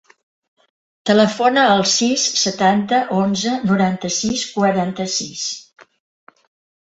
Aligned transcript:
Telefona 1.09 1.65
al 1.73 1.83
sis, 1.89 2.23
setanta, 2.43 3.01
onze, 3.17 3.53
noranta-sis, 3.71 4.45
quaranta-sis. 4.57 5.45